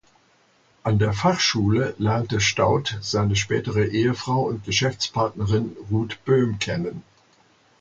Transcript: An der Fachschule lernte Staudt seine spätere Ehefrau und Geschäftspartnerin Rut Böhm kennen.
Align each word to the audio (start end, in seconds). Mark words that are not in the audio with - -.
An 0.81 0.97
der 0.97 1.13
Fachschule 1.13 1.93
lernte 1.99 2.41
Staudt 2.41 2.97
seine 3.01 3.35
spätere 3.35 3.85
Ehefrau 3.85 4.45
und 4.47 4.63
Geschäftspartnerin 4.63 5.77
Rut 5.91 6.17
Böhm 6.25 6.57
kennen. 6.57 7.03